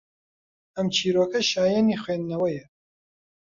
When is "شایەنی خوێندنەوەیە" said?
1.51-2.63